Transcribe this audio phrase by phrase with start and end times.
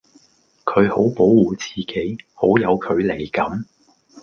[0.65, 3.67] 佢好保護自己，好有距離感